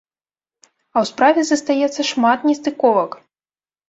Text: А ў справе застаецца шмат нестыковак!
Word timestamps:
А 0.95 0.99
ў 1.03 1.09
справе 1.11 1.43
застаецца 1.49 2.01
шмат 2.13 2.47
нестыковак! 2.49 3.11